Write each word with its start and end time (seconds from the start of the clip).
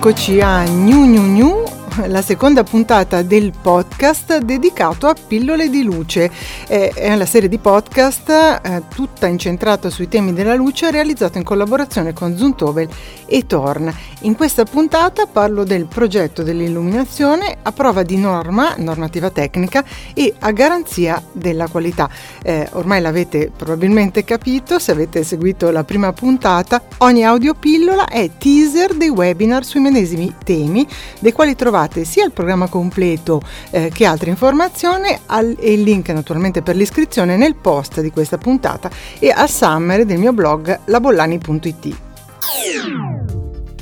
Coachia 0.00 0.64
New 0.64 1.04
New 1.04 1.26
New. 1.26 1.59
la 2.06 2.22
seconda 2.22 2.62
puntata 2.62 3.22
del 3.22 3.52
podcast 3.60 4.38
dedicato 4.38 5.06
a 5.06 5.14
pillole 5.14 5.68
di 5.68 5.82
luce. 5.82 6.30
È 6.66 7.12
una 7.12 7.26
serie 7.26 7.48
di 7.48 7.58
podcast 7.58 8.28
eh, 8.30 8.82
tutta 8.94 9.26
incentrata 9.26 9.90
sui 9.90 10.08
temi 10.08 10.32
della 10.32 10.54
luce 10.54 10.90
realizzata 10.90 11.38
in 11.38 11.44
collaborazione 11.44 12.12
con 12.12 12.36
Zuntovel 12.36 12.88
e 13.26 13.46
Torn. 13.46 13.92
In 14.20 14.36
questa 14.36 14.64
puntata 14.64 15.26
parlo 15.26 15.64
del 15.64 15.86
progetto 15.86 16.42
dell'illuminazione 16.42 17.56
a 17.62 17.72
prova 17.72 18.02
di 18.02 18.16
norma, 18.16 18.74
normativa 18.76 19.30
tecnica 19.30 19.84
e 20.14 20.34
a 20.38 20.50
garanzia 20.52 21.22
della 21.32 21.66
qualità. 21.68 22.08
Eh, 22.42 22.68
ormai 22.72 23.00
l'avete 23.00 23.50
probabilmente 23.54 24.24
capito 24.24 24.78
se 24.78 24.92
avete 24.92 25.24
seguito 25.24 25.70
la 25.70 25.84
prima 25.84 26.12
puntata. 26.12 26.82
Ogni 26.98 27.24
audiopillola 27.24 28.06
è 28.08 28.30
teaser 28.38 28.94
dei 28.94 29.08
webinar 29.08 29.64
sui 29.64 29.80
medesimi 29.80 30.34
temi, 30.44 30.86
dei 31.18 31.32
quali 31.32 31.56
trovate 31.56 31.79
trovate 31.80 32.04
sia 32.04 32.24
il 32.24 32.32
programma 32.32 32.68
completo 32.68 33.40
eh, 33.70 33.90
che 33.92 34.04
altre 34.04 34.30
informazioni 34.30 35.16
al, 35.26 35.56
e 35.58 35.72
il 35.72 35.82
link 35.82 36.08
naturalmente 36.10 36.62
per 36.62 36.76
l'iscrizione 36.76 37.36
nel 37.36 37.54
post 37.54 38.00
di 38.00 38.10
questa 38.10 38.36
puntata 38.36 38.90
e 39.18 39.30
al 39.30 39.48
summary 39.48 40.04
del 40.04 40.18
mio 40.18 40.32
blog 40.32 40.80
labollani.it. 40.86 41.96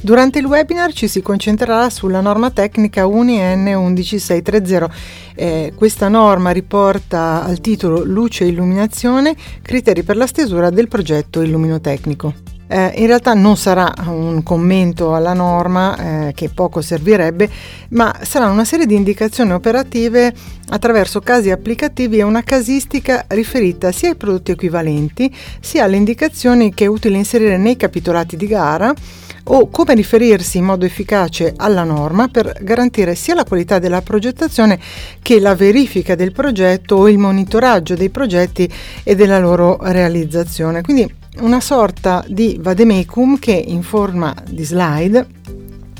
Durante 0.00 0.38
il 0.38 0.44
webinar 0.44 0.92
ci 0.92 1.08
si 1.08 1.20
concentrerà 1.22 1.90
sulla 1.90 2.20
norma 2.20 2.50
tecnica 2.50 3.04
UNI-N 3.04 3.66
11630. 3.74 4.90
Eh, 5.34 5.72
questa 5.74 6.08
norma 6.08 6.50
riporta 6.50 7.42
al 7.42 7.60
titolo 7.60 8.04
Luce 8.04 8.44
e 8.44 8.48
illuminazione, 8.48 9.34
criteri 9.60 10.04
per 10.04 10.16
la 10.16 10.28
stesura 10.28 10.70
del 10.70 10.86
progetto 10.86 11.42
illuminotecnico. 11.42 12.57
Eh, 12.68 12.92
in 12.96 13.06
realtà 13.06 13.32
non 13.34 13.56
sarà 13.56 13.92
un 14.06 14.42
commento 14.42 15.14
alla 15.14 15.32
norma 15.32 16.28
eh, 16.28 16.32
che 16.34 16.50
poco 16.50 16.82
servirebbe, 16.82 17.48
ma 17.90 18.14
sarà 18.22 18.50
una 18.50 18.64
serie 18.64 18.86
di 18.86 18.94
indicazioni 18.94 19.52
operative 19.52 20.32
attraverso 20.68 21.20
casi 21.20 21.50
applicativi 21.50 22.18
e 22.18 22.22
una 22.22 22.42
casistica 22.42 23.24
riferita 23.28 23.90
sia 23.90 24.10
ai 24.10 24.16
prodotti 24.16 24.50
equivalenti 24.50 25.34
sia 25.60 25.84
alle 25.84 25.96
indicazioni 25.96 26.74
che 26.74 26.84
è 26.84 26.88
utile 26.88 27.16
inserire 27.16 27.56
nei 27.56 27.76
capitolati 27.76 28.36
di 28.36 28.46
gara 28.46 28.92
o 29.50 29.68
come 29.70 29.94
riferirsi 29.94 30.58
in 30.58 30.64
modo 30.64 30.84
efficace 30.84 31.54
alla 31.56 31.84
norma 31.84 32.28
per 32.28 32.58
garantire 32.60 33.14
sia 33.14 33.34
la 33.34 33.44
qualità 33.44 33.78
della 33.78 34.02
progettazione 34.02 34.78
che 35.22 35.40
la 35.40 35.54
verifica 35.54 36.14
del 36.14 36.32
progetto 36.32 36.96
o 36.96 37.08
il 37.08 37.18
monitoraggio 37.18 37.94
dei 37.94 38.10
progetti 38.10 38.70
e 39.02 39.14
della 39.14 39.38
loro 39.38 39.78
realizzazione. 39.80 40.82
Quindi 40.82 41.17
una 41.40 41.60
sorta 41.60 42.24
di 42.26 42.58
vademecum 42.60 43.38
che 43.38 43.52
in 43.52 43.82
forma 43.82 44.34
di 44.48 44.64
slide 44.64 45.26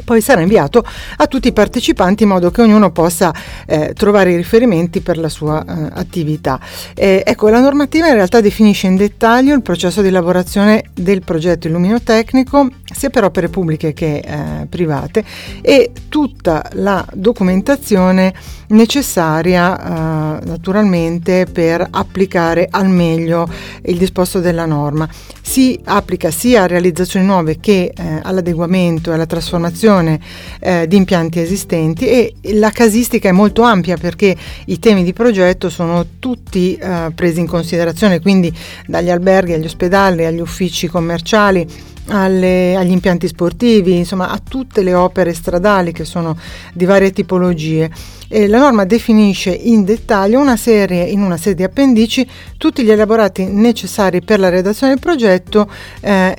poi 0.09 0.23
sarà 0.23 0.41
inviato 0.41 0.83
a 1.19 1.27
tutti 1.27 1.49
i 1.49 1.53
partecipanti 1.53 2.23
in 2.23 2.31
modo 2.31 2.51
che 2.51 2.63
ognuno 2.63 2.91
possa 2.93 3.31
eh, 3.67 3.93
trovare 3.95 4.33
i 4.33 4.37
riferimenti 4.37 5.03
per 5.03 5.19
la 5.19 5.29
sua 5.29 5.63
eh, 5.63 5.91
attività. 5.93 6.59
Eh, 6.95 7.23
ecco, 7.27 7.51
la 7.51 7.61
normativa 7.61 8.09
in 8.09 8.15
realtà 8.15 8.41
definisce 8.41 8.87
in 8.87 8.97
dettaglio 8.97 9.55
il 9.55 9.61
processo 9.61 10.01
di 10.01 10.09
elaborazione 10.09 10.85
del 10.95 11.21
progetto 11.21 11.67
illuminotecnico 11.67 12.71
sia 12.91 13.11
per 13.11 13.25
opere 13.25 13.51
pubbliche 13.51 13.93
che 13.93 14.23
eh, 14.25 14.67
private 14.67 15.23
e 15.61 15.93
tutta 16.09 16.65
la 16.73 17.05
documentazione 17.13 18.33
necessaria 18.69 19.79
eh, 19.79 20.47
naturalmente 20.47 21.47
per 21.53 21.87
applicare 21.91 22.67
al 22.71 22.89
meglio 22.89 23.47
il 23.83 23.99
disposto 23.99 24.41
della 24.41 24.65
norma. 24.65 25.07
Si 25.43 25.79
applica 25.85 26.31
sia 26.31 26.63
a 26.63 26.67
realizzazioni 26.67 27.27
nuove 27.27 27.59
che 27.61 27.93
eh, 27.95 28.21
all'adeguamento 28.23 29.11
e 29.11 29.15
alla 29.15 29.27
trasformazione 29.27 29.97
gestione 29.99 30.21
eh, 30.61 30.87
di 30.87 30.97
impianti 30.97 31.41
esistenti 31.41 32.07
e 32.07 32.35
la 32.55 32.71
casistica 32.71 33.29
è 33.29 33.33
molto 33.33 33.63
ampia 33.63 33.97
perché 33.97 34.37
i 34.67 34.79
temi 34.79 35.05
di 35.05 35.13
progetto 35.13 35.69
sono 35.69 36.05
tutti 36.19 36.75
eh, 36.75 37.11
presi 37.15 37.41
in 37.41 37.47
considerazione, 37.47 38.21
quindi 38.21 38.53
dagli 38.87 39.11
alberghi 39.11 39.53
agli 39.53 39.65
ospedali, 39.65 40.25
agli 40.25 40.41
uffici 40.41 40.89
commerciali, 40.89 41.67
alle, 42.09 42.75
agli 42.75 42.91
impianti 42.91 43.29
sportivi, 43.29 43.97
insomma 43.97 44.31
a 44.31 44.41
tutte 44.43 44.83
le 44.83 44.95
opere 44.95 45.35
stradali 45.35 45.93
che 45.93 46.05
sono 46.05 46.37
di 46.73 46.85
varie 46.85 47.13
tipologie. 47.13 47.91
E 48.31 48.47
la 48.47 48.59
norma 48.59 48.85
definisce 48.85 49.51
in 49.51 49.85
dettaglio 49.85 50.39
una 50.39 50.57
serie, 50.57 51.05
in 51.05 51.23
una 51.23 51.39
serie 51.39 51.55
di 51.55 51.63
appendici 51.63 52.29
tutti 52.59 52.83
gli 52.83 52.91
elaborati 52.91 53.47
necessari 53.47 54.21
per 54.21 54.39
la 54.39 54.51
redazione 54.51 54.93
del 54.93 55.03
progetto, 55.03 55.71
eh, 56.01 56.37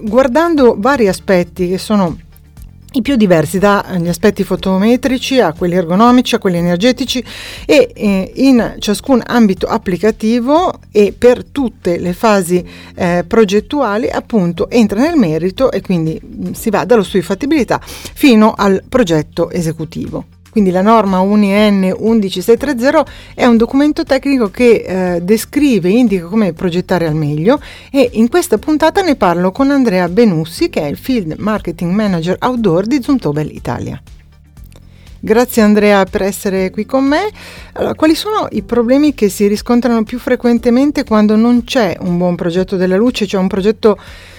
guardando 0.00 0.74
vari 0.78 1.06
aspetti 1.06 1.68
che 1.68 1.78
sono 1.78 2.16
i 2.92 3.02
più 3.02 3.16
diversi, 3.16 3.58
dagli 3.58 4.08
aspetti 4.08 4.44
fotometrici 4.44 5.40
a 5.40 5.52
quelli 5.52 5.74
ergonomici 5.74 6.34
a 6.34 6.38
quelli 6.38 6.56
energetici 6.56 7.22
e 7.66 7.92
eh, 7.94 8.32
in 8.36 8.76
ciascun 8.78 9.22
ambito 9.26 9.66
applicativo 9.66 10.72
e 10.90 11.14
per 11.16 11.44
tutte 11.44 11.98
le 11.98 12.14
fasi 12.14 12.66
eh, 12.94 13.24
progettuali 13.26 14.08
appunto 14.08 14.70
entra 14.70 15.00
nel 15.00 15.16
merito 15.16 15.70
e 15.70 15.82
quindi 15.82 16.18
mh, 16.20 16.52
si 16.52 16.70
va 16.70 16.84
dallo 16.84 17.02
studio 17.02 17.20
di 17.20 17.26
fattibilità 17.26 17.80
fino 17.82 18.54
al 18.56 18.82
progetto 18.88 19.50
esecutivo. 19.50 20.37
Quindi 20.50 20.70
la 20.70 20.82
norma 20.82 21.20
UNI-N 21.20 21.94
11630 21.98 23.04
è 23.34 23.44
un 23.44 23.56
documento 23.56 24.02
tecnico 24.02 24.50
che 24.50 25.14
eh, 25.16 25.20
descrive 25.20 25.88
e 25.88 25.98
indica 25.98 26.26
come 26.26 26.52
progettare 26.52 27.06
al 27.06 27.14
meglio 27.14 27.60
e 27.90 28.10
in 28.14 28.28
questa 28.28 28.58
puntata 28.58 29.02
ne 29.02 29.16
parlo 29.16 29.52
con 29.52 29.70
Andrea 29.70 30.08
Benussi 30.08 30.70
che 30.70 30.80
è 30.80 30.86
il 30.86 30.96
Field 30.96 31.34
Marketing 31.38 31.92
Manager 31.92 32.36
Outdoor 32.40 32.86
di 32.86 33.02
Zuntobel 33.02 33.50
Italia. 33.54 34.00
Grazie 35.20 35.62
Andrea 35.62 36.04
per 36.04 36.22
essere 36.22 36.70
qui 36.70 36.86
con 36.86 37.04
me. 37.04 37.28
Allora, 37.72 37.94
quali 37.94 38.14
sono 38.14 38.46
i 38.50 38.62
problemi 38.62 39.14
che 39.14 39.28
si 39.28 39.48
riscontrano 39.48 40.04
più 40.04 40.18
frequentemente 40.18 41.02
quando 41.04 41.34
non 41.34 41.64
c'è 41.64 41.96
un 42.00 42.16
buon 42.18 42.36
progetto 42.36 42.76
della 42.76 42.96
luce, 42.96 43.26
cioè 43.26 43.40
un 43.40 43.48
progetto 43.48 43.98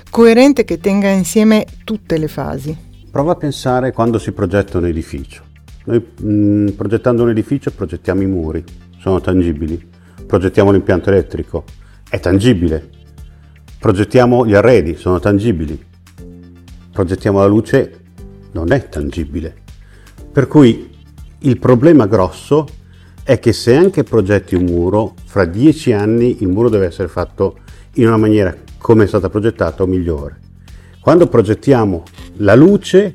coerente 0.10 0.64
che 0.64 0.80
tenga 0.80 1.10
insieme 1.10 1.66
tutte 1.84 2.18
le 2.18 2.30
fasi? 2.30 2.76
Prova 3.12 3.34
a 3.34 3.36
pensare 3.36 3.92
quando 3.92 4.20
si 4.20 4.32
progetta 4.32 4.78
un 4.78 4.86
edificio 4.86 5.49
noi 5.86 6.06
mh, 6.22 6.32
mm, 6.32 6.68
progettando 6.70 7.24
un 7.24 7.30
edificio 7.30 7.72
progettiamo 7.72 8.22
i 8.22 8.28
muri, 8.28 8.64
sono 9.00 9.22
tangibili. 9.22 9.88
Progettiamo 10.26 10.72
l'impianto 10.72 11.10
elettrico, 11.10 11.64
è 12.10 12.20
tangibile. 12.20 12.90
Progettiamo 13.80 14.46
gli 14.46 14.54
arredi, 14.54 14.96
sono 14.96 15.20
tangibili. 15.20 15.82
Progettiamo 16.92 17.40
la 17.40 17.48
luce, 17.48 18.00
non 18.52 18.72
è 18.72 18.90
tangibile. 18.90 19.56
Per 20.32 20.48
cui 20.48 20.90
il 21.40 21.58
problema 21.58 22.06
grosso 22.06 22.68
è 23.24 23.40
che 23.40 23.54
se 23.54 23.76
anche 23.76 24.04
progetti 24.04 24.56
un 24.56 24.66
muro, 24.66 25.16
fra 25.26 25.46
dieci 25.46 25.92
anni 25.94 26.42
il 26.42 26.48
muro 26.48 26.70
deve 26.70 26.88
essere 26.88 27.08
fatto 27.08 27.60
in 27.94 28.08
una 28.08 28.18
maniera 28.18 28.56
come 28.78 29.06
è 29.06 29.08
stata 29.08 29.30
progettata 29.30 29.84
o 29.84 29.88
migliore. 29.88 30.40
Quando 31.00 31.28
progettiamo 31.28 32.04
la 32.38 32.56
luce 32.56 33.14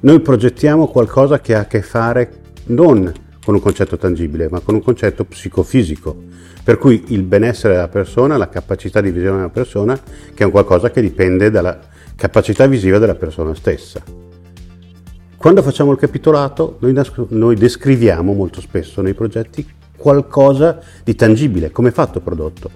noi 0.00 0.20
progettiamo 0.20 0.86
qualcosa 0.86 1.40
che 1.40 1.54
ha 1.54 1.60
a 1.60 1.66
che 1.66 1.82
fare 1.82 2.30
non 2.66 3.12
con 3.44 3.54
un 3.54 3.60
concetto 3.60 3.96
tangibile, 3.96 4.48
ma 4.50 4.60
con 4.60 4.74
un 4.74 4.82
concetto 4.82 5.24
psicofisico, 5.24 6.14
per 6.62 6.76
cui 6.76 7.04
il 7.08 7.22
benessere 7.22 7.74
della 7.74 7.88
persona, 7.88 8.36
la 8.36 8.48
capacità 8.48 9.00
di 9.00 9.10
visione 9.10 9.36
della 9.36 9.48
persona, 9.48 9.98
che 10.34 10.42
è 10.42 10.44
un 10.44 10.50
qualcosa 10.50 10.90
che 10.90 11.00
dipende 11.00 11.50
dalla 11.50 11.78
capacità 12.14 12.66
visiva 12.66 12.98
della 12.98 13.14
persona 13.14 13.54
stessa. 13.54 14.02
Quando 15.36 15.62
facciamo 15.62 15.92
il 15.92 15.98
capitolato, 15.98 16.76
noi, 16.80 16.94
noi 17.28 17.56
descriviamo 17.56 18.34
molto 18.34 18.60
spesso 18.60 19.00
nei 19.00 19.14
progetti 19.14 19.66
qualcosa 19.96 20.78
di 21.02 21.14
tangibile, 21.14 21.70
come 21.70 21.88
è 21.88 21.92
fatto 21.92 22.18
il 22.18 22.24
prodotto, 22.24 22.70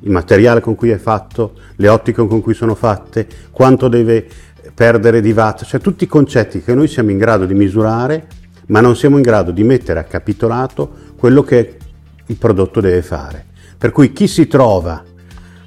il 0.00 0.10
materiale 0.10 0.60
con 0.60 0.74
cui 0.74 0.90
è 0.90 0.98
fatto, 0.98 1.54
le 1.76 1.88
ottiche 1.88 2.26
con 2.26 2.40
cui 2.40 2.54
sono 2.54 2.74
fatte, 2.74 3.26
quanto 3.50 3.88
deve 3.88 4.26
perdere 4.74 5.20
di 5.20 5.32
watt, 5.32 5.64
cioè 5.64 5.80
tutti 5.80 6.04
i 6.04 6.06
concetti 6.06 6.62
che 6.62 6.74
noi 6.74 6.88
siamo 6.88 7.10
in 7.10 7.18
grado 7.18 7.46
di 7.46 7.54
misurare, 7.54 8.26
ma 8.66 8.80
non 8.80 8.96
siamo 8.96 9.16
in 9.16 9.22
grado 9.22 9.50
di 9.50 9.64
mettere 9.64 9.98
a 9.98 10.04
capitolato 10.04 11.10
quello 11.16 11.42
che 11.42 11.76
il 12.26 12.36
prodotto 12.36 12.80
deve 12.80 13.02
fare. 13.02 13.46
Per 13.76 13.90
cui 13.90 14.12
chi 14.12 14.28
si 14.28 14.46
trova 14.46 15.02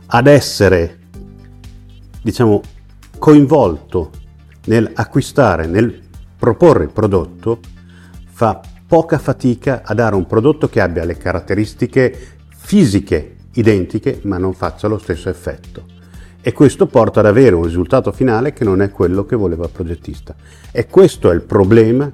ad 0.07 0.27
essere, 0.27 1.00
diciamo, 2.21 2.62
coinvolto 3.19 4.12
nel 4.65 4.89
acquistare, 4.94 5.68
nel 5.68 6.01
proporre 6.38 6.86
il 6.86 6.91
prodotto, 6.91 7.59
fa 8.31 8.62
poca 8.88 9.18
fatica 9.18 9.81
a 9.83 9.94
dare 9.94 10.15
un 10.15 10.25
prodotto 10.25 10.69
che 10.69 10.80
abbia 10.80 11.03
le 11.03 11.18
caratteristiche 11.18 12.38
fisiche 12.56 13.36
identiche, 13.53 14.19
ma 14.24 14.38
non 14.38 14.53
faccia 14.53 14.88
lo 14.88 14.98
stesso 14.98 15.30
effetto 15.30 15.94
e 16.47 16.53
questo 16.53 16.86
porta 16.86 17.21
ad 17.21 17.25
avere 17.25 17.56
un 17.56 17.63
risultato 17.63 18.12
finale 18.12 18.53
che 18.53 18.63
non 18.63 18.83
è 18.83 18.92
quello 18.92 19.25
che 19.25 19.36
voleva 19.36 19.63
il 19.63 19.71
progettista. 19.71 20.36
E 20.71 20.86
questo 20.86 21.31
è 21.31 21.33
il 21.33 21.42
problema 21.42 22.07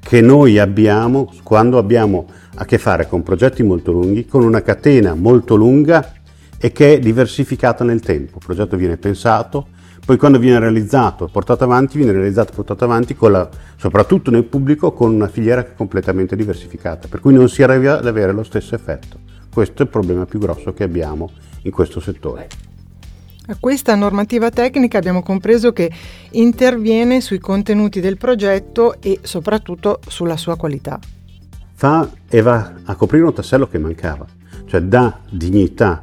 che 0.00 0.22
noi 0.22 0.58
abbiamo 0.58 1.30
quando 1.42 1.76
abbiamo 1.76 2.26
a 2.54 2.64
che 2.64 2.78
fare 2.78 3.06
con 3.06 3.22
progetti 3.22 3.62
molto 3.62 3.92
lunghi, 3.92 4.24
con 4.24 4.42
una 4.42 4.62
catena 4.62 5.12
molto 5.14 5.54
lunga 5.54 6.14
e 6.56 6.72
che 6.72 6.94
è 6.94 6.98
diversificata 6.98 7.84
nel 7.84 8.00
tempo. 8.00 8.38
Il 8.38 8.46
progetto 8.46 8.78
viene 8.78 8.96
pensato, 8.96 9.66
Poi 10.02 10.16
quando 10.16 10.38
viene 10.38 10.58
realizzato, 10.60 11.28
portato 11.30 11.64
avanti, 11.64 11.98
viene 11.98 12.12
realizzato 12.12 12.52
e 12.52 12.54
portato 12.54 12.84
avanti 12.84 13.14
la, 13.20 13.46
soprattutto 13.76 14.30
nel 14.30 14.44
pubblico 14.44 14.92
con 14.92 15.12
una 15.12 15.28
filiera 15.28 15.62
completamente 15.62 16.36
diversificata, 16.36 17.06
per 17.06 17.20
cui 17.20 17.34
non 17.34 17.50
si 17.50 17.62
arriva 17.62 17.98
ad 17.98 18.06
avere 18.06 18.32
lo 18.32 18.44
stesso 18.44 18.74
effetto. 18.74 19.18
Questo 19.52 19.82
è 19.82 19.84
il 19.84 19.90
problema 19.90 20.24
più 20.24 20.38
grosso 20.38 20.72
che 20.72 20.84
abbiamo 20.84 21.30
in 21.64 21.70
questo 21.70 22.00
settore. 22.00 22.72
A 23.46 23.56
questa 23.60 23.94
normativa 23.94 24.48
tecnica 24.48 24.96
abbiamo 24.96 25.22
compreso 25.22 25.70
che 25.74 25.92
interviene 26.30 27.20
sui 27.20 27.38
contenuti 27.38 28.00
del 28.00 28.16
progetto 28.16 29.02
e 29.02 29.18
soprattutto 29.20 30.00
sulla 30.08 30.38
sua 30.38 30.56
qualità. 30.56 30.98
Fa 31.74 32.10
e 32.26 32.40
va 32.40 32.72
a 32.84 32.94
coprire 32.94 33.24
un 33.24 33.34
tassello 33.34 33.68
che 33.68 33.76
mancava, 33.76 34.24
cioè 34.64 34.80
dà 34.80 35.20
dignità 35.28 36.00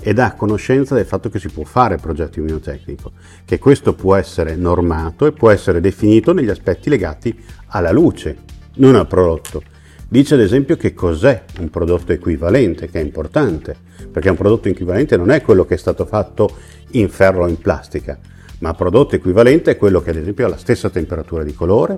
e 0.00 0.12
dà 0.12 0.32
conoscenza 0.32 0.96
del 0.96 1.06
fatto 1.06 1.28
che 1.28 1.38
si 1.38 1.48
può 1.48 1.62
fare 1.62 1.96
progetto 1.96 2.40
immunotecnico, 2.40 3.12
che 3.44 3.60
questo 3.60 3.94
può 3.94 4.16
essere 4.16 4.56
normato 4.56 5.26
e 5.26 5.32
può 5.32 5.50
essere 5.50 5.80
definito 5.80 6.32
negli 6.32 6.50
aspetti 6.50 6.90
legati 6.90 7.40
alla 7.66 7.92
luce, 7.92 8.36
non 8.78 8.96
al 8.96 9.06
prodotto. 9.06 9.62
Dice 10.12 10.34
ad 10.34 10.40
esempio 10.40 10.76
che 10.76 10.92
cos'è 10.92 11.44
un 11.60 11.70
prodotto 11.70 12.10
equivalente, 12.10 12.90
che 12.90 12.98
è 12.98 13.02
importante, 13.04 13.76
perché 14.10 14.28
un 14.28 14.34
prodotto 14.34 14.66
equivalente 14.66 15.16
non 15.16 15.30
è 15.30 15.40
quello 15.40 15.64
che 15.64 15.74
è 15.74 15.78
stato 15.78 16.04
fatto 16.04 16.50
in 16.94 17.08
ferro 17.08 17.44
o 17.44 17.46
in 17.46 17.58
plastica, 17.58 18.18
ma 18.58 18.74
prodotto 18.74 19.14
equivalente 19.14 19.70
è 19.70 19.76
quello 19.76 20.02
che 20.02 20.10
ad 20.10 20.16
esempio 20.16 20.46
ha 20.46 20.48
la 20.48 20.56
stessa 20.56 20.90
temperatura 20.90 21.44
di 21.44 21.54
colore, 21.54 21.96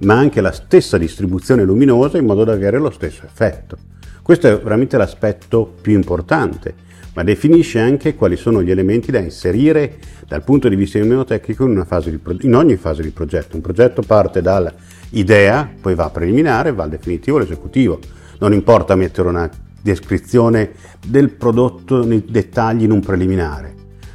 ma 0.00 0.12
anche 0.12 0.42
la 0.42 0.52
stessa 0.52 0.98
distribuzione 0.98 1.64
luminosa 1.64 2.18
in 2.18 2.26
modo 2.26 2.44
da 2.44 2.52
avere 2.52 2.76
lo 2.76 2.90
stesso 2.90 3.24
effetto. 3.24 3.78
Questo 4.20 4.46
è 4.46 4.58
veramente 4.60 4.98
l'aspetto 4.98 5.64
più 5.80 5.94
importante 5.94 6.74
ma 7.14 7.22
definisce 7.22 7.78
anche 7.78 8.14
quali 8.14 8.36
sono 8.36 8.62
gli 8.62 8.70
elementi 8.70 9.10
da 9.10 9.20
inserire 9.20 9.98
dal 10.26 10.42
punto 10.42 10.68
di 10.68 10.76
vista 10.76 10.98
immunotecnico 10.98 11.64
in, 11.64 12.20
pro- 12.22 12.36
in 12.40 12.54
ogni 12.54 12.76
fase 12.76 13.02
di 13.02 13.10
progetto. 13.10 13.56
Un 13.56 13.62
progetto 13.62 14.02
parte 14.02 14.42
dall'idea, 14.42 15.68
poi 15.80 15.94
va 15.94 16.04
a 16.04 16.10
preliminare, 16.10 16.72
va 16.72 16.84
al 16.84 16.90
definitivo, 16.90 17.36
all'esecutivo. 17.36 17.98
Non 18.38 18.52
importa 18.52 18.96
mettere 18.96 19.28
una 19.28 19.48
descrizione 19.80 20.72
del 21.06 21.30
prodotto 21.30 22.04
nei 22.04 22.24
dettagli 22.26 22.82
in 22.82 22.90
un 22.90 23.00
preliminare, 23.00 23.72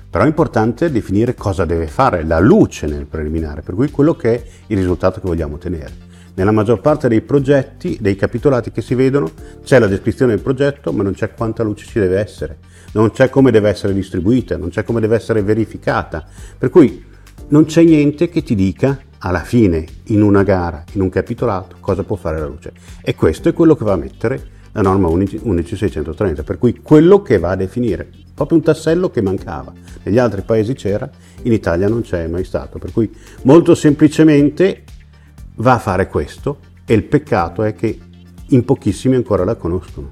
però 0.10 0.24
è 0.24 0.28
importante 0.28 0.92
definire 0.92 1.36
cosa 1.36 1.63
deve 1.63 1.88
fare 1.88 2.24
la 2.24 2.40
luce 2.40 2.88
nel 2.88 3.06
preliminare, 3.06 3.62
per 3.62 3.75
cui 3.75 3.90
quello 3.92 4.16
che 4.16 4.34
è 4.34 4.44
il 4.68 4.78
risultato 4.78 5.22
che 5.22 5.28
vogliamo 5.28 5.56
ottenere. 5.56 6.07
Nella 6.39 6.51
maggior 6.51 6.80
parte 6.80 7.09
dei 7.09 7.19
progetti, 7.19 7.97
dei 8.00 8.15
capitolati 8.15 8.71
che 8.71 8.81
si 8.81 8.95
vedono, 8.95 9.30
c'è 9.62 9.77
la 9.77 9.88
descrizione 9.88 10.33
del 10.33 10.41
progetto, 10.41 10.94
ma 10.94 11.03
non 11.03 11.12
c'è 11.12 11.33
quanta 11.33 11.63
luce 11.63 11.86
ci 11.86 12.00
deve 12.00 12.18
essere 12.18 12.57
non 12.91 13.12
c'è 13.12 13.30
come 13.30 13.51
deve 13.51 13.69
essere 13.69 13.94
distribuita, 13.94 14.57
non 14.57 14.69
c'è 14.69 14.83
come 14.83 15.00
deve 15.00 15.15
essere 15.15 15.44
verificata. 15.44 16.25
Per 16.57 16.69
cui 16.69 17.03
non 17.50 17.65
c'è 17.65 17.83
niente 17.83 18.30
che 18.30 18.41
ti 18.41 18.56
dica 18.56 19.00
alla 19.19 19.44
fine, 19.44 19.86
in 20.06 20.21
una 20.21 20.44
gara, 20.44 20.83
in 20.94 21.01
un 21.01 21.09
capitolato, 21.09 21.75
cosa 21.80 22.03
può 22.03 22.15
fare 22.15 22.39
la 22.39 22.47
luce. 22.47 22.71
E 23.01 23.15
questo 23.15 23.50
è 23.50 23.53
quello 23.53 23.75
che 23.75 23.83
va 23.83 23.94
a 23.94 23.97
mettere 23.97 24.57
la 24.71 24.81
norma 24.81 25.07
11630, 25.07 26.44
per 26.44 26.57
cui 26.57 26.80
quello 26.81 27.21
che 27.21 27.38
va 27.38 27.51
a 27.51 27.56
definire, 27.56 28.09
proprio 28.33 28.57
un 28.57 28.63
tassello 28.63 29.09
che 29.09 29.21
mancava. 29.21 29.74
Negli 30.03 30.18
altri 30.18 30.41
paesi 30.41 30.74
c'era, 30.74 31.09
in 31.44 31.51
Italia 31.51 31.88
non 31.88 32.01
c'è 32.01 32.27
mai 32.27 32.44
stato, 32.44 32.80
per 32.80 32.91
cui 32.91 33.13
molto 33.44 33.75
semplicemente 33.75 34.83
va 35.60 35.74
a 35.74 35.80
fare 35.80 36.08
questo 36.08 36.58
e 36.86 36.94
il 36.94 37.04
peccato 37.04 37.64
è 37.64 37.74
che 37.74 37.98
in 38.48 38.66
pochissimi 38.66 39.16
ancora 39.16 39.44
la 39.44 39.56
conoscono. 39.56 40.10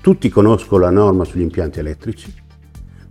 Tutti 0.00 0.28
conoscono 0.28 0.82
la 0.82 0.90
norma 0.90 1.24
sugli 1.24 1.42
impianti 1.42 1.78
elettrici, 1.78 2.32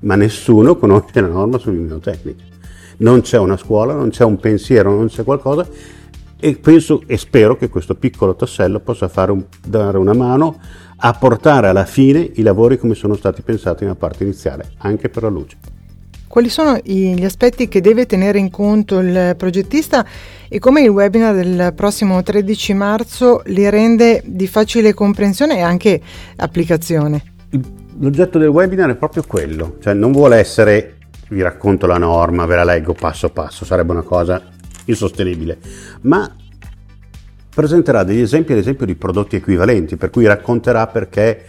ma 0.02 0.16
nessuno 0.16 0.76
conosce 0.78 1.22
la 1.22 1.28
norma 1.28 1.58
sull'immunotecnica. 1.58 2.44
Non 2.98 3.22
c'è 3.22 3.38
una 3.38 3.58
scuola, 3.58 3.94
non 3.94 4.10
c'è 4.10 4.24
un 4.24 4.38
pensiero, 4.38 4.94
non 4.94 5.08
c'è 5.08 5.24
qualcosa 5.24 5.68
e 6.38 6.56
penso 6.58 7.04
e 7.08 7.18
spero 7.18 7.58
che 7.58 7.70
questo 7.70 7.96
piccolo 7.96 8.36
tassello 8.36 8.80
possa 8.80 9.10
un, 9.32 9.46
dare 9.66 9.98
una 9.98 10.14
mano 10.14 10.60
a 10.98 11.14
portare 11.14 11.68
alla 11.68 11.86
fine 11.86 12.30
i 12.36 12.42
lavori 12.42 12.78
come 12.78 12.96
sono 12.96 13.16
stati 13.16 13.42
pensati 13.42 13.84
nella 13.84 13.96
parte 13.96 14.24
iniziale, 14.24 14.72
anche 14.78 15.10
per 15.10 15.24
la 15.24 15.30
luce. 15.30 15.75
Quali 16.27 16.50
sono 16.50 16.77
gli 16.83 17.24
aspetti 17.24 17.68
che 17.68 17.81
deve 17.81 18.06
tenere 18.06 18.39
in 18.39 18.50
conto 18.50 19.00
il 19.00 19.36
progettista 19.38 20.06
e 20.50 20.60
come 20.60 20.81
il 20.81 20.89
webinar 20.89 21.33
del 21.33 21.74
prossimo 21.74 22.22
13 22.22 22.74
marzo 22.74 23.42
li 23.45 23.69
rende 23.69 24.22
di 24.25 24.48
facile 24.48 24.94
comprensione 24.94 25.57
e 25.57 25.62
anche 25.62 26.01
applicazione? 26.38 27.33
L'oggetto 28.00 28.38
del 28.38 28.50
webinar 28.50 28.89
è 28.89 28.95
proprio 28.95 29.24
quello, 29.25 29.77
cioè 29.81 29.94
non 29.94 30.12
vuole 30.12 30.38
essere 30.38 30.95
vi 31.30 31.42
racconto 31.42 31.88
la 31.88 31.98
norma, 31.98 32.45
ve 32.45 32.56
la 32.56 32.63
leggo 32.63 32.94
passo 32.94 33.30
passo, 33.30 33.66
sarebbe 33.66 33.92
una 33.92 34.04
cosa 34.04 34.42
insostenibile, 34.86 35.57
ma 36.01 36.36
presenterà 37.54 38.04
degli 38.04 38.19
esempi 38.19 38.51
ad 38.51 38.60
esempio 38.60 38.86
di 38.86 38.95
prodotti 38.95 39.38
equivalenti, 39.38 39.95
per 39.95 40.10
cui 40.10 40.25
racconterà 40.25 40.88
perché 40.88 41.45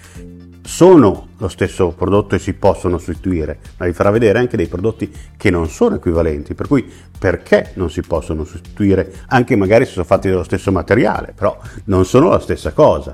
sono 0.67 1.29
lo 1.39 1.49
stesso 1.49 1.91
prodotto 1.91 2.35
e 2.35 2.39
si 2.41 2.53
possono 2.53 2.99
sostituire, 2.99 3.59
ma 3.79 3.87
vi 3.87 3.93
farà 3.93 4.11
vedere 4.11 4.41
anche 4.41 4.57
dei 4.57 4.67
prodotti 4.67 5.11
che 5.37 5.49
non 5.49 5.69
sono 5.69 5.95
equivalenti, 5.95 6.55
per 6.55 6.67
cui 6.67 6.85
perché 7.19 7.71
non 7.75 7.89
si 7.89 8.03
possono 8.03 8.45
sostituire, 8.45 9.13
anche 9.29 9.55
magari 9.55 9.85
se 9.85 9.93
sono 9.93 10.05
fatti 10.05 10.29
dello 10.29 10.43
stesso 10.43 10.73
materiale, 10.73 11.33
però 11.35 11.57
non 11.85 12.05
sono 12.05 12.31
la 12.31 12.41
stessa 12.41 12.73
cosa. 12.73 13.13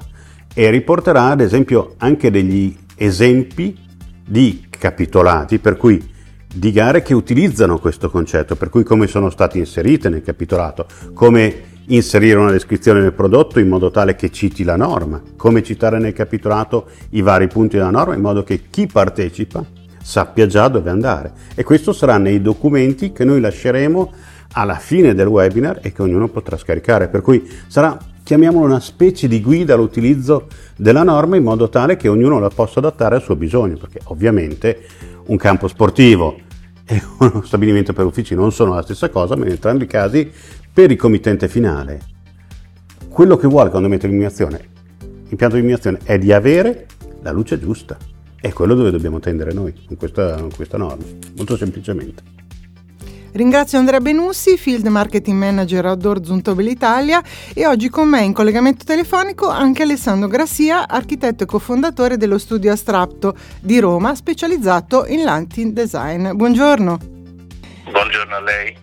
E 0.54 0.70
riporterà 0.70 1.26
ad 1.26 1.40
esempio 1.40 1.94
anche 1.98 2.30
degli 2.30 2.74
esempi 2.96 3.78
di 4.26 4.66
capitolati, 4.70 5.58
per 5.58 5.76
cui 5.76 6.10
di 6.54 6.72
gare 6.72 7.02
che 7.02 7.14
utilizzano 7.14 7.78
questo 7.78 8.10
concetto, 8.10 8.56
per 8.56 8.70
cui 8.70 8.82
come 8.82 9.06
sono 9.06 9.30
state 9.30 9.58
inserite 9.58 10.08
nel 10.08 10.22
capitolato, 10.22 10.86
come 11.12 11.70
inserire 11.86 12.38
una 12.38 12.50
descrizione 12.50 13.00
del 13.00 13.12
prodotto 13.12 13.58
in 13.58 13.68
modo 13.68 13.90
tale 13.90 14.14
che 14.14 14.30
citi 14.30 14.64
la 14.64 14.76
norma, 14.76 15.20
come 15.36 15.62
citare 15.62 15.98
nel 15.98 16.12
capitolato 16.12 16.86
i 17.10 17.22
vari 17.22 17.48
punti 17.48 17.76
della 17.76 17.90
norma 17.90 18.14
in 18.14 18.20
modo 18.20 18.44
che 18.44 18.62
chi 18.70 18.86
partecipa 18.86 19.64
sappia 20.02 20.46
già 20.46 20.68
dove 20.68 20.90
andare. 20.90 21.32
E 21.54 21.64
questo 21.64 21.92
sarà 21.92 22.18
nei 22.18 22.40
documenti 22.40 23.12
che 23.12 23.24
noi 23.24 23.40
lasceremo 23.40 24.12
alla 24.52 24.76
fine 24.76 25.14
del 25.14 25.26
webinar 25.26 25.80
e 25.82 25.92
che 25.92 26.02
ognuno 26.02 26.28
potrà 26.28 26.56
scaricare, 26.56 27.08
per 27.08 27.22
cui 27.22 27.48
sarà 27.66 27.96
chiamiamolo 28.22 28.66
una 28.66 28.80
specie 28.80 29.26
di 29.26 29.40
guida 29.40 29.74
all'utilizzo 29.74 30.46
della 30.76 31.02
norma 31.02 31.36
in 31.36 31.42
modo 31.42 31.68
tale 31.68 31.96
che 31.96 32.08
ognuno 32.08 32.38
la 32.38 32.50
possa 32.50 32.78
adattare 32.78 33.16
al 33.16 33.22
suo 33.22 33.36
bisogno, 33.36 33.76
perché 33.76 34.00
ovviamente 34.04 34.86
un 35.26 35.36
campo 35.36 35.68
sportivo 35.68 36.50
e 36.92 37.02
uno 37.18 37.42
stabilimento 37.42 37.94
per 37.94 38.04
uffici 38.04 38.34
non 38.34 38.52
sono 38.52 38.74
la 38.74 38.82
stessa 38.82 39.08
cosa, 39.08 39.34
ma 39.34 39.46
in 39.46 39.52
entrambi 39.52 39.84
i 39.84 39.86
casi 39.86 40.30
per 40.72 40.90
il 40.90 40.98
committente 40.98 41.48
finale, 41.48 42.00
quello 43.08 43.36
che 43.36 43.46
vuole 43.46 43.70
quando 43.70 43.88
mette 43.88 44.06
l'illuminazione, 44.06 44.68
l'impianto 45.00 45.56
di 45.56 45.62
illuminazione, 45.62 46.00
è 46.04 46.18
di 46.18 46.32
avere 46.32 46.86
la 47.22 47.30
luce 47.30 47.58
giusta. 47.58 47.96
È 48.38 48.52
quello 48.52 48.74
dove 48.74 48.90
dobbiamo 48.90 49.20
tendere 49.20 49.52
noi 49.52 49.72
con 49.86 49.96
questa, 49.96 50.34
con 50.34 50.50
questa 50.54 50.76
norma, 50.76 51.04
molto 51.36 51.56
semplicemente. 51.56 52.22
Ringrazio 53.34 53.78
Andrea 53.78 53.98
Benussi, 53.98 54.58
Field 54.58 54.86
Marketing 54.88 55.38
Manager 55.38 55.86
Outdoor 55.86 56.22
Zuntobel 56.22 56.66
Italia 56.66 57.22
e 57.54 57.66
oggi 57.66 57.88
con 57.88 58.06
me 58.06 58.20
in 58.20 58.34
collegamento 58.34 58.84
telefonico 58.84 59.48
anche 59.48 59.84
Alessandro 59.84 60.28
Grassia, 60.28 60.86
architetto 60.86 61.44
e 61.44 61.46
cofondatore 61.46 62.18
dello 62.18 62.36
studio 62.36 62.70
Astrapto 62.70 63.34
di 63.58 63.80
Roma, 63.80 64.14
specializzato 64.14 65.06
in 65.06 65.22
lighting 65.22 65.72
design. 65.72 66.32
Buongiorno. 66.32 66.98
Buongiorno 67.90 68.34
a 68.34 68.40
lei. 68.42 68.76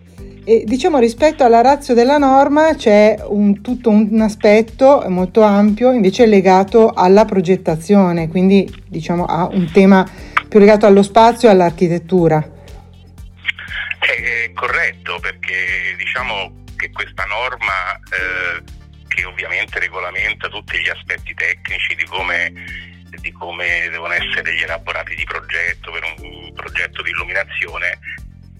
E, 0.44 0.64
diciamo 0.66 0.98
rispetto 0.98 1.44
alla 1.44 1.62
razza 1.62 1.94
della 1.94 2.18
norma 2.18 2.74
c'è 2.74 3.24
un, 3.28 3.62
tutto 3.62 3.92
un 3.92 4.20
aspetto 4.20 5.06
molto 5.10 5.44
ampio 5.44 5.92
invece 5.92 6.26
legato 6.26 6.90
alla 6.90 7.24
progettazione, 7.26 8.30
quindi 8.30 8.68
diciamo 8.88 9.26
a 9.26 9.48
un 9.52 9.70
tema 9.72 10.04
più 10.48 10.58
legato 10.58 10.88
allo 10.88 11.04
spazio 11.04 11.50
e 11.50 11.52
all'architettura. 11.52 12.58
È 14.00 14.52
corretto 14.54 15.20
perché 15.20 15.96
diciamo 15.98 16.64
che 16.76 16.90
questa 16.92 17.26
norma 17.26 17.96
eh, 17.98 18.64
che 19.08 19.26
ovviamente 19.26 19.80
regolamenta 19.80 20.48
tutti 20.48 20.80
gli 20.80 20.90
aspetti 20.90 21.34
tecnici 21.34 21.96
di 21.96 22.06
come, 22.06 22.52
di 23.22 23.32
come 23.32 23.88
devono 23.90 24.14
essere 24.14 24.56
gli 24.56 24.62
elaborati 24.62 25.16
di 25.16 25.24
progetto 25.26 25.92
per 25.92 26.04
un 26.04 26.54
progetto 26.54 27.02
di 27.02 27.10
illuminazione 27.10 28.00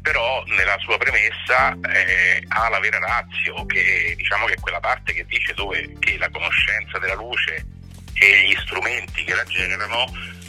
però 0.02 0.44
nella 0.48 0.78
sua 0.80 0.98
premessa 0.98 1.78
eh, 1.94 2.44
ha 2.48 2.70
la 2.70 2.80
vera 2.80 3.00
razio, 3.00 3.66
che 3.66 4.14
diciamo 4.18 4.46
che 4.46 4.54
è 4.54 4.60
quella 4.60 4.80
parte 4.80 5.14
che 5.14 5.26
dice 5.26 5.54
dove, 5.54 5.98
che 6.00 6.18
la 6.18 6.30
conoscenza 6.30 6.98
della 7.00 7.16
luce 7.16 7.66
e 8.14 8.48
gli 8.48 8.56
strumenti 8.62 9.24
che 9.24 9.36
la 9.36 9.44
generano 9.44 10.06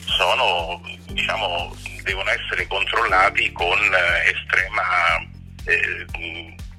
sono, 0.06 0.80
diciamo, 1.08 1.76
devono 2.02 2.30
essere 2.30 2.66
controllati 2.66 3.52
con 3.52 3.78
eh, 3.78 4.30
estrema 4.30 5.18
eh, 5.64 6.06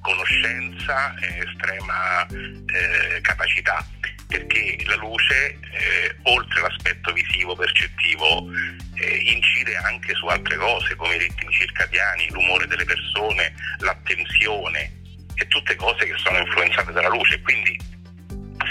conoscenza 0.02 1.14
e 1.20 1.44
estrema 1.48 2.26
eh, 2.28 3.22
capacità. 3.22 3.86
perché 4.28 4.78
la 4.86 4.96
luce, 4.96 5.60
eh, 5.60 6.16
oltre 6.24 6.62
all'aspetto 6.62 7.12
visivo 7.12 7.54
percettivo, 7.54 8.48
eh, 8.96 9.18
incide 9.34 9.76
anche 9.76 10.14
su 10.14 10.26
altre 10.28 10.56
cose 10.56 10.96
come 10.96 11.16
i 11.16 11.20
ritmi 11.20 11.52
circadiani, 11.52 12.30
l'umore 12.30 12.66
delle 12.66 12.86
persone, 12.86 13.54
l'attenzione 13.80 15.00
e 15.36 15.48
tutte 15.48 15.76
cose 15.76 16.06
che 16.06 16.14
sono 16.16 16.38
influenzate 16.40 16.94
dalla 16.94 17.10
luce. 17.10 17.42
Quindi 17.42 17.78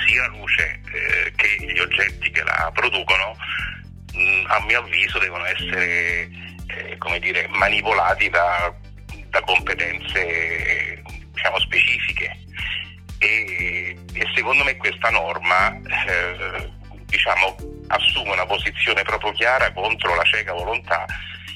sia 0.06 0.22
la 0.22 0.28
luce 0.28 0.80
eh, 0.92 1.32
che 1.36 1.56
gli 1.60 1.78
oggetti 1.78 2.30
che 2.30 2.42
la 2.42 2.70
producono, 2.72 3.36
mh, 4.14 4.18
mm, 4.18 4.44
a 4.46 4.64
mio 4.64 4.78
avviso, 4.78 5.18
devono 5.18 5.44
essere 5.44 6.28
eh, 6.76 6.96
come 6.98 7.18
dire, 7.18 7.46
manipolati 7.48 8.28
da, 8.28 8.72
da 9.28 9.40
competenze 9.42 11.02
diciamo, 11.32 11.58
specifiche. 11.60 12.38
E, 13.18 13.96
e, 14.14 14.26
secondo 14.34 14.64
me 14.64 14.76
questa 14.76 15.10
norma 15.10 15.76
eh, 15.76 16.70
diciamo, 17.06 17.56
assume 17.88 18.32
una 18.32 18.46
posizione 18.46 19.02
proprio 19.02 19.32
chiara 19.32 19.72
contro 19.72 20.14
la 20.14 20.24
cieca 20.24 20.52
volontà 20.52 21.04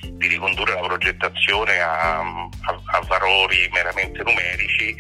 di 0.03 0.27
ricondurre 0.29 0.75
la 0.75 0.87
progettazione 0.87 1.79
a, 1.79 2.19
a, 2.19 2.81
a 2.85 3.01
valori 3.07 3.69
meramente 3.73 4.23
numerici 4.23 4.95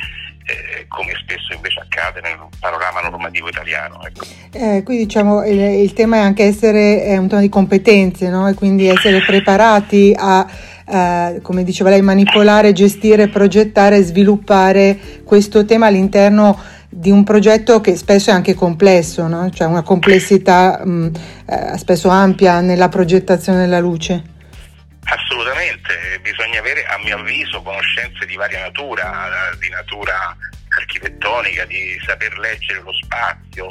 eh, 0.44 0.86
come 0.88 1.12
spesso 1.22 1.54
invece 1.54 1.80
accade 1.80 2.20
nel 2.20 2.36
panorama 2.60 3.00
normativo 3.00 3.48
italiano. 3.48 4.04
Ecco. 4.04 4.24
Eh, 4.52 4.82
qui 4.82 4.98
diciamo 4.98 5.44
il, 5.44 5.58
il, 5.58 5.92
tema 5.92 6.16
è 6.16 6.20
anche 6.20 6.44
essere 6.44 7.02
è 7.04 7.16
un 7.16 7.28
tema 7.28 7.40
di 7.40 7.48
competenze 7.48 8.28
no? 8.28 8.48
e 8.48 8.54
quindi 8.54 8.86
essere 8.86 9.22
preparati 9.24 10.14
a 10.16 10.46
eh, 10.86 11.38
come 11.42 11.64
diceva 11.64 11.88
lei, 11.88 12.02
manipolare, 12.02 12.72
gestire, 12.72 13.28
progettare 13.28 14.02
sviluppare 14.02 14.98
questo 15.24 15.64
tema 15.64 15.86
all'interno 15.86 16.58
di 16.90 17.10
un 17.10 17.24
progetto 17.24 17.80
che 17.80 17.96
spesso 17.96 18.30
è 18.30 18.34
anche 18.34 18.54
complesso, 18.54 19.26
no? 19.26 19.50
cioè 19.50 19.66
una 19.66 19.82
complessità 19.82 20.80
mh, 20.84 21.10
eh, 21.46 21.78
spesso 21.78 22.08
ampia 22.08 22.60
nella 22.60 22.88
progettazione 22.88 23.60
della 23.60 23.80
luce. 23.80 24.33
Assolutamente, 25.04 26.18
bisogna 26.22 26.60
avere 26.60 26.84
a 26.86 26.98
mio 26.98 27.18
avviso 27.18 27.60
conoscenze 27.62 28.24
di 28.26 28.36
varia 28.36 28.60
natura, 28.60 29.50
di 29.58 29.68
natura 29.68 30.36
architettonica, 30.76 31.64
di 31.66 32.00
saper 32.04 32.38
leggere 32.38 32.80
lo 32.80 32.92
spazio, 32.94 33.68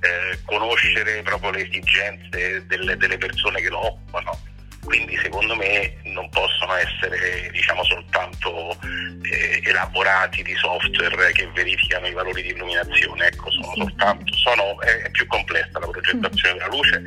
eh, 0.00 0.38
conoscere 0.44 1.22
proprio 1.22 1.50
le 1.50 1.66
esigenze 1.66 2.66
delle, 2.66 2.96
delle 2.96 3.16
persone 3.16 3.60
che 3.60 3.70
lo 3.70 3.86
occupano. 3.86 4.38
Quindi 4.84 5.16
secondo 5.16 5.56
me 5.56 5.96
non 6.04 6.28
possono 6.28 6.74
essere 6.74 7.48
diciamo, 7.50 7.82
soltanto 7.84 8.76
eh, 9.22 9.62
elaborati 9.64 10.42
di 10.42 10.54
software 10.56 11.32
che 11.32 11.48
verificano 11.54 12.06
i 12.06 12.12
valori 12.12 12.42
di 12.42 12.50
illuminazione, 12.50 13.26
ecco, 13.28 13.50
sono 13.50 13.72
soltanto, 13.74 14.34
sono, 14.34 14.78
è, 14.82 15.04
è, 15.04 15.10
più 15.10 15.26
complessa 15.26 15.78
la 15.78 15.88
progettazione 15.88 16.58
della 16.58 16.68
luce 16.68 17.02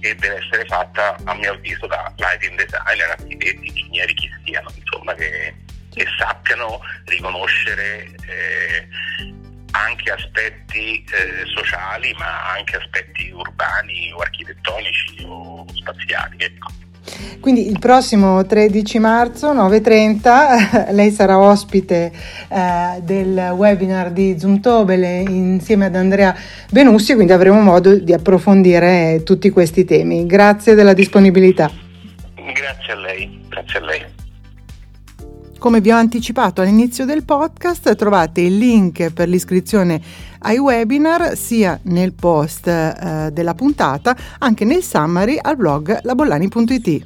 e 0.00 0.14
deve 0.14 0.36
essere 0.36 0.64
fatta 0.66 1.16
a 1.24 1.34
mio 1.34 1.52
avviso 1.52 1.86
da 1.86 2.12
lighting 2.16 2.56
designer, 2.56 3.10
architetti, 3.10 3.68
ingegneri, 3.68 4.14
chi 4.14 4.30
siano, 4.44 4.70
insomma, 4.74 5.14
che, 5.14 5.54
che 5.92 6.06
sappiano 6.18 6.80
riconoscere 7.04 8.14
eh, 8.26 8.88
anche 9.72 10.10
aspetti 10.10 11.04
eh, 11.04 11.44
sociali 11.54 12.12
ma 12.18 12.52
anche 12.52 12.76
aspetti 12.76 13.30
urbani 13.30 14.12
o 14.12 14.18
architettonici 14.18 15.24
o 15.26 15.64
spaziali. 15.74 16.36
Ecco. 16.38 16.89
Quindi 17.40 17.68
il 17.68 17.78
prossimo 17.78 18.44
13 18.44 18.98
marzo 18.98 19.52
9.30 19.54 20.92
lei 20.92 21.10
sarà 21.10 21.38
ospite 21.38 22.12
eh, 22.48 23.00
del 23.02 23.52
webinar 23.56 24.10
di 24.10 24.38
Zoomtobele 24.38 25.20
insieme 25.20 25.86
ad 25.86 25.96
Andrea 25.96 26.36
Benussi, 26.70 27.14
quindi 27.14 27.32
avremo 27.32 27.60
modo 27.60 27.94
di 27.96 28.12
approfondire 28.12 29.22
tutti 29.24 29.50
questi 29.50 29.84
temi. 29.84 30.26
Grazie 30.26 30.74
della 30.74 30.92
disponibilità. 30.92 31.70
Grazie 32.34 32.92
a 32.92 32.96
lei, 32.96 33.40
grazie 33.48 33.78
a 33.78 33.84
lei. 33.84 34.19
Come 35.60 35.82
vi 35.82 35.90
ho 35.90 35.96
anticipato 35.96 36.62
all'inizio 36.62 37.04
del 37.04 37.22
podcast, 37.22 37.94
trovate 37.94 38.40
il 38.40 38.56
link 38.56 39.12
per 39.12 39.28
l'iscrizione 39.28 40.00
ai 40.38 40.56
webinar 40.56 41.36
sia 41.36 41.78
nel 41.82 42.14
post 42.14 42.66
eh, 42.66 43.28
della 43.30 43.52
puntata, 43.52 44.16
anche 44.38 44.64
nel 44.64 44.82
summary 44.82 45.38
al 45.38 45.56
blog 45.56 45.98
labollani.it. 46.00 47.04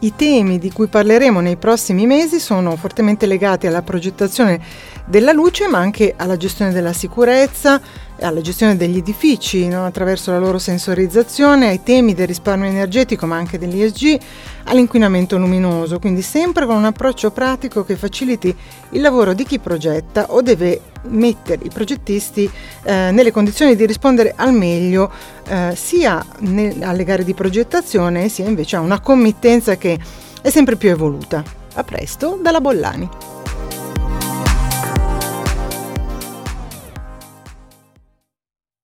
I 0.00 0.12
temi 0.14 0.58
di 0.58 0.70
cui 0.70 0.88
parleremo 0.88 1.40
nei 1.40 1.56
prossimi 1.56 2.06
mesi 2.06 2.38
sono 2.38 2.76
fortemente 2.76 3.24
legati 3.24 3.66
alla 3.66 3.80
progettazione 3.80 4.60
della 5.06 5.32
luce, 5.32 5.68
ma 5.68 5.78
anche 5.78 6.14
alla 6.16 6.36
gestione 6.36 6.72
della 6.72 6.92
sicurezza, 6.92 7.80
alla 8.20 8.40
gestione 8.40 8.76
degli 8.76 8.98
edifici 8.98 9.66
no? 9.68 9.84
attraverso 9.84 10.30
la 10.30 10.38
loro 10.38 10.58
sensorizzazione, 10.58 11.68
ai 11.68 11.82
temi 11.82 12.14
del 12.14 12.28
risparmio 12.28 12.68
energetico 12.68 13.26
ma 13.26 13.36
anche 13.36 13.58
dell'ISG, 13.58 14.20
all'inquinamento 14.64 15.38
luminoso, 15.38 15.98
quindi 15.98 16.22
sempre 16.22 16.66
con 16.66 16.76
un 16.76 16.84
approccio 16.84 17.30
pratico 17.30 17.84
che 17.84 17.96
faciliti 17.96 18.54
il 18.90 19.00
lavoro 19.00 19.32
di 19.32 19.44
chi 19.44 19.58
progetta 19.58 20.26
o 20.30 20.40
deve 20.40 20.80
mettere 21.08 21.64
i 21.64 21.70
progettisti 21.70 22.48
eh, 22.84 23.10
nelle 23.10 23.32
condizioni 23.32 23.74
di 23.74 23.86
rispondere 23.86 24.34
al 24.36 24.52
meglio 24.52 25.10
eh, 25.48 25.72
sia 25.74 26.24
ne- 26.40 26.76
alle 26.80 27.04
gare 27.04 27.24
di 27.24 27.34
progettazione 27.34 28.28
sia 28.28 28.46
invece 28.46 28.76
a 28.76 28.80
una 28.80 29.00
committenza 29.00 29.76
che 29.76 29.98
è 30.40 30.50
sempre 30.50 30.76
più 30.76 30.90
evoluta. 30.90 31.42
A 31.74 31.84
presto 31.84 32.38
dalla 32.40 32.60
Bollani. 32.60 33.31